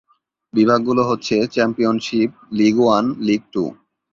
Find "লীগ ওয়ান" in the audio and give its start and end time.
2.51-3.05